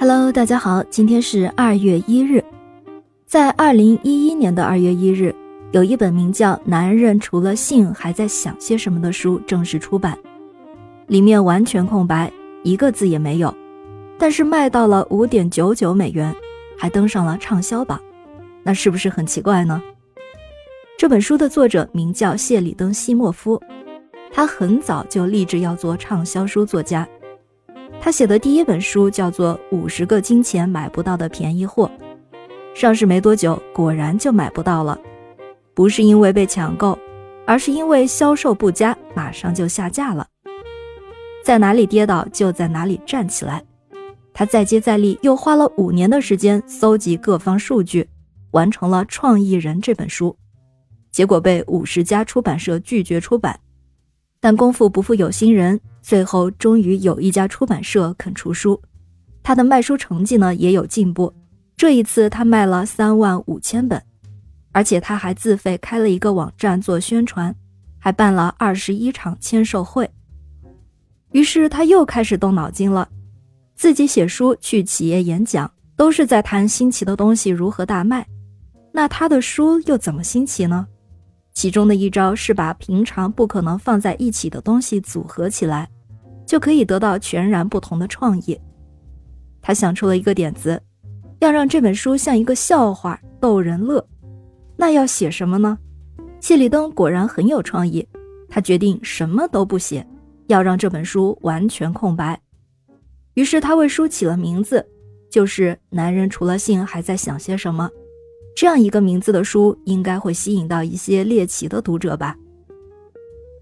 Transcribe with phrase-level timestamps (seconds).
[0.00, 2.44] Hello，大家好，今天是二月一日。
[3.26, 5.34] 在二零一一年的二月一日，
[5.72, 10.16] 有一本名叫《男人除了性还在想些什么》的书正式出版，
[11.08, 12.32] 里面完全空白，
[12.62, 13.52] 一个字也没有，
[14.16, 16.32] 但是卖到了五点九九美元，
[16.78, 18.00] 还登上了畅销榜，
[18.62, 19.82] 那是不是很奇怪呢？
[20.96, 23.60] 这本书的作者名叫谢里登·西莫夫，
[24.30, 27.06] 他很早就立志要做畅销书作家。
[28.08, 31.90] 他写的第一本书叫做《五十个金钱买不到的便宜货》，
[32.74, 34.98] 上市没多久，果然就买不到了。
[35.74, 36.98] 不是因为被抢购，
[37.44, 40.26] 而是因为销售不佳，马上就下架了。
[41.44, 43.62] 在哪里跌倒就在哪里站起来。
[44.32, 48.08] 他再接再厉，又花了五年的时间搜集各方数据，
[48.52, 50.34] 完成了《创意人》这本书，
[51.12, 53.60] 结果被五十家出版社拒绝出版。
[54.40, 55.80] 但功夫不负有心人。
[56.00, 58.80] 最后，终于有一家出版社肯出书，
[59.42, 61.34] 他的卖书成绩呢也有进步。
[61.76, 64.02] 这一次，他卖了三万五千本，
[64.72, 67.54] 而且他还自费开了一个网站做宣传，
[67.98, 70.10] 还办了二十一场签售会。
[71.32, 73.06] 于是他又开始动脑筋了，
[73.76, 78.26] 自己写书、去企业演讲，都是在谈新奇的东西如何大卖。
[78.92, 80.86] 那他的书又怎么新奇呢？
[81.58, 85.88] 其中的一招是把平常不可能放在一起的东西组合起来。
[86.46, 88.56] 就可以得到全然不同的创意。
[89.60, 90.80] 他想出了一个点子，
[91.40, 94.06] 要让这本书像一个笑话，逗人乐。
[94.76, 95.76] 那要写什么呢？
[96.40, 98.06] 谢里登果然很有创意，
[98.48, 100.06] 他决定什么都不写，
[100.46, 102.40] 要让这本书完全空白。
[103.34, 104.86] 于是他为书起了名字，
[105.28, 107.90] 就是《男人除了性还在想些什么》。
[108.58, 112.36] 这样一个名字的书，应该会吸引到一些猎奇的读者吧？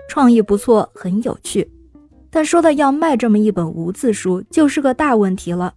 [0.08, 1.70] 创意不错，很有趣。
[2.30, 5.74] 但说到要卖这么一本无字书，就是个大问题了。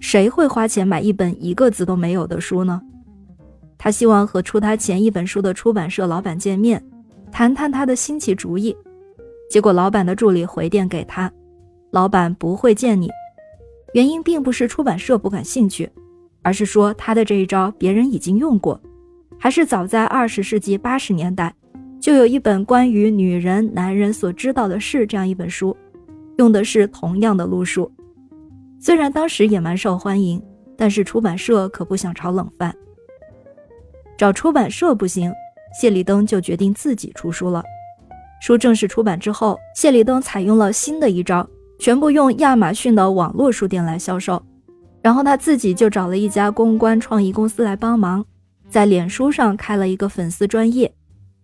[0.00, 2.80] 谁会花钱买一本一个字都没有的书呢？
[3.76, 6.82] 他希望和出他前一本书的出版社老板见面，
[7.30, 8.74] 谈谈他的新奇主意。
[9.50, 11.30] 结果老板的助理回电给他，
[11.90, 13.10] 老板不会见你。
[13.92, 15.90] 原因并不是出版社不感兴趣，
[16.42, 18.80] 而是说他的这一招别人已经用过，
[19.38, 21.54] 还是早在二十世纪八十年代。
[22.00, 25.76] 就有一本关于女人、男人所知道的事这样一本书，
[26.36, 27.90] 用的是同样的路数。
[28.80, 30.40] 虽然当时也蛮受欢迎，
[30.76, 32.72] 但是出版社可不想炒冷饭。
[34.16, 35.32] 找出版社不行，
[35.78, 37.64] 谢里登就决定自己出书了。
[38.40, 41.44] 书正式出版之后，谢里登采用了新的一招，
[41.80, 44.40] 全部用亚马逊的网络书店来销售。
[45.00, 48.24] 然后他自己就找了一家公关创意公司来帮忙，
[48.68, 50.92] 在脸书上开了一个粉丝专业。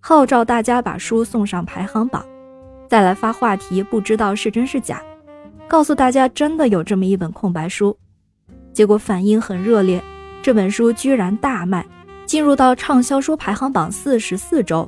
[0.00, 2.24] 号召大家把书送上排行榜，
[2.88, 5.02] 再来发话题，不知道是真是假，
[5.66, 7.96] 告诉大家真的有这么一本空白书。
[8.72, 10.02] 结果反应很热烈，
[10.42, 11.86] 这本书居然大卖，
[12.26, 14.86] 进入到畅销书排行榜四十四周。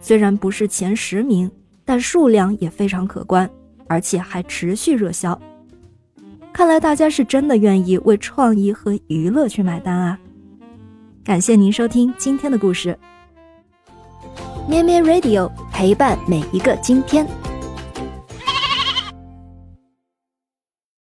[0.00, 1.50] 虽然不是前十名，
[1.84, 3.50] 但数量也非常可观，
[3.86, 5.38] 而且还持续热销。
[6.54, 10.16] 看来大家是真的愿意为创意和娱乐去买单啊！
[11.24, 12.96] 感谢您收听今天的故事。
[14.68, 17.26] 咩咩 Radio 陪伴每一个今天。